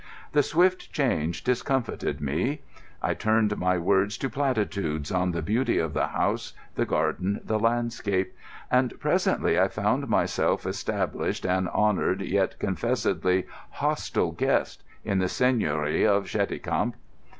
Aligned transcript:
The 0.31 0.41
swift 0.41 0.91
change 0.91 1.43
discomfited 1.43 2.21
me. 2.21 2.63
I 3.03 3.13
turned 3.13 3.55
my 3.59 3.77
words 3.77 4.17
to 4.17 4.31
platitudes 4.31 5.11
on 5.11 5.29
the 5.29 5.43
beauty 5.43 5.77
of 5.77 5.93
the 5.93 6.07
house, 6.07 6.53
the 6.73 6.87
garden, 6.87 7.39
the 7.45 7.59
landscape. 7.59 8.33
And 8.71 8.99
presently 8.99 9.59
I 9.59 9.67
found 9.67 10.07
myself 10.09 10.65
established, 10.65 11.45
an 11.45 11.67
honoured 11.67 12.23
yet 12.23 12.57
confessedly 12.57 13.45
hostile 13.73 14.31
guest, 14.31 14.83
in 15.05 15.19
the 15.19 15.29
Seigneury 15.29 16.03
of 16.07 16.25
Cheticamp. 16.25 16.95